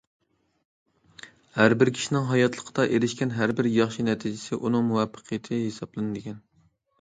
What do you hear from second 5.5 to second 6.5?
ھېسابلىنىدىكەن.